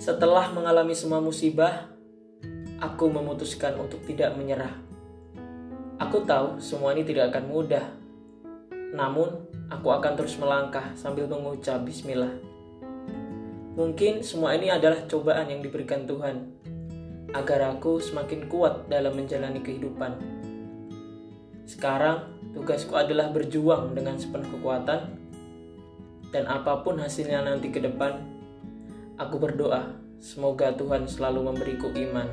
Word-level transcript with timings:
Setelah 0.00 0.48
mengalami 0.56 0.96
semua 0.96 1.20
musibah, 1.20 1.92
aku 2.80 3.12
memutuskan 3.12 3.76
untuk 3.76 4.00
tidak 4.08 4.32
menyerah. 4.32 4.72
Aku 6.00 6.24
tahu 6.24 6.56
semua 6.56 6.96
ini 6.96 7.04
tidak 7.04 7.36
akan 7.36 7.44
mudah. 7.52 7.84
Namun, 8.96 9.44
aku 9.68 9.92
akan 9.92 10.16
terus 10.16 10.40
melangkah 10.40 10.96
sambil 10.96 11.28
mengucap 11.28 11.84
bismillah. 11.84 12.32
Mungkin 13.76 14.24
semua 14.24 14.56
ini 14.56 14.72
adalah 14.72 15.04
cobaan 15.04 15.52
yang 15.52 15.60
diberikan 15.60 16.08
Tuhan 16.08 16.48
agar 17.36 17.76
aku 17.76 18.00
semakin 18.00 18.48
kuat 18.48 18.88
dalam 18.88 19.12
menjalani 19.12 19.60
kehidupan. 19.60 20.16
Sekarang, 21.68 22.40
tugasku 22.56 22.96
adalah 22.96 23.28
berjuang 23.36 23.92
dengan 23.92 24.16
sepenuh 24.16 24.48
kekuatan, 24.48 25.12
dan 26.32 26.44
apa 26.48 26.80
pun 26.80 26.96
hasilnya 26.96 27.44
nanti 27.44 27.68
ke 27.68 27.84
depan, 27.84 28.39
aku 29.20 29.36
berdoa 29.36 30.00
semoga 30.16 30.72
Tuhan 30.72 31.04
selalu 31.04 31.52
memberiku 31.52 31.92
iman 31.92 32.24